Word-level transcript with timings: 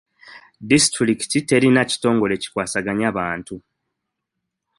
Disitulikiti 0.69 1.39
terina 1.49 1.81
kitongole 1.89 2.35
kikwasaganya 2.41 3.09
bantu. 3.17 3.55